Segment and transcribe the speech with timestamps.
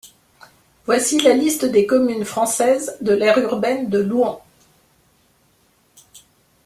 [0.87, 4.43] Voici la liste des communes françaises de l'aire urbaine de Louhans.